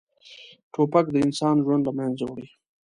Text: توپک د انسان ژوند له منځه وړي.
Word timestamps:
توپک 0.73 1.05
د 1.11 1.15
انسان 1.25 1.55
ژوند 1.65 1.83
له 1.87 1.91
منځه 1.99 2.23
وړي. 2.27 2.47